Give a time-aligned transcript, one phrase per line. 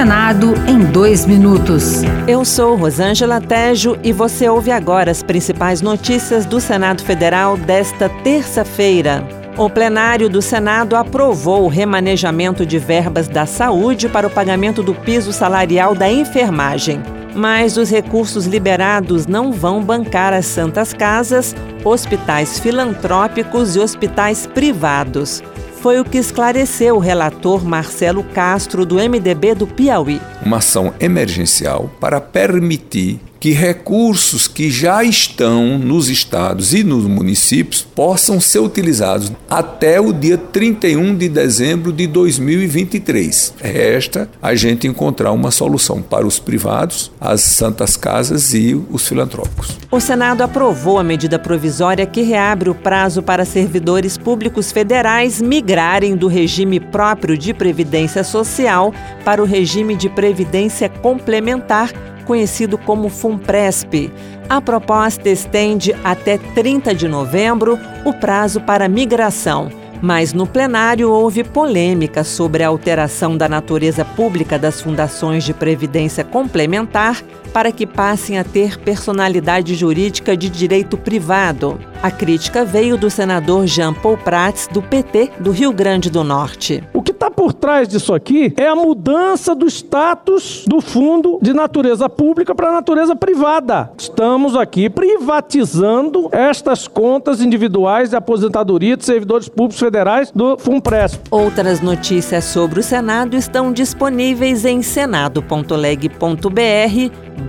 [0.00, 2.00] Senado em dois minutos.
[2.26, 8.08] Eu sou Rosângela Tejo e você ouve agora as principais notícias do Senado Federal desta
[8.08, 9.22] terça-feira.
[9.58, 14.94] O plenário do Senado aprovou o remanejamento de verbas da saúde para o pagamento do
[14.94, 17.02] piso salarial da enfermagem.
[17.34, 21.54] Mas os recursos liberados não vão bancar as santas casas,
[21.84, 25.42] hospitais filantrópicos e hospitais privados.
[25.80, 30.20] Foi o que esclareceu o relator Marcelo Castro, do MDB do Piauí.
[30.44, 37.80] Uma ação emergencial para permitir que recursos que já estão nos estados e nos municípios
[37.80, 43.54] possam ser utilizados até o dia 31 de dezembro de 2023.
[43.58, 49.78] Resta a gente encontrar uma solução para os privados, as santas casas e os filantrópicos.
[49.90, 56.14] O Senado aprovou a medida provisória que reabre o prazo para servidores públicos federais migrarem
[56.14, 58.92] do regime próprio de previdência social
[59.24, 64.12] para o regime de previdência complementar conhecido como FUNPRESP.
[64.48, 69.68] A proposta estende até 30 de novembro o prazo para migração.
[70.00, 76.22] Mas no plenário houve polêmica sobre a alteração da natureza pública das fundações de previdência
[76.22, 77.20] complementar
[77.52, 81.80] para que passem a ter personalidade jurídica de direito privado.
[82.00, 86.82] A crítica veio do senador Jean Paul Prats, do PT do Rio Grande do Norte.
[87.20, 91.52] O que está por trás disso aqui é a mudança do status do fundo de
[91.52, 93.92] natureza pública para natureza privada.
[93.98, 101.20] Estamos aqui privatizando estas contas individuais de aposentadoria de servidores públicos federais do FUNPRESP.
[101.30, 106.16] Outras notícias sobre o Senado estão disponíveis em senado.leg.br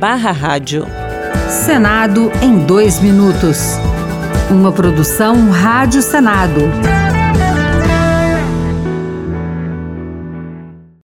[0.00, 0.84] barra rádio.
[1.48, 3.78] Senado em dois minutos.
[4.50, 6.60] Uma produção Rádio Senado.